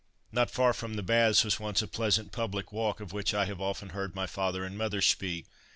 Not 0.31 0.49
far 0.49 0.73
from 0.73 0.95
the 0.95 1.03
baths 1.03 1.43
was 1.43 1.59
once 1.59 1.83
a 1.83 1.87
pleasant 1.87 2.31
public 2.31 2.71
walk 2.71 3.01
of 3.01 3.13
which 3.13 3.35
I 3.35 3.45
have 3.45 3.61
often 3.61 3.89
heard 3.89 4.15
my 4.15 4.25
father 4.25 4.65
and 4.65 4.75
mother 4.75 4.99
speak. 4.99 5.45